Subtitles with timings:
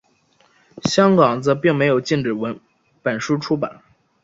[0.85, 2.33] 香港则并没有禁止
[3.03, 3.83] 本书出版。